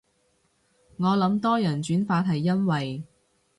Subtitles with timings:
[0.97, 3.03] 我諗多人轉發係因為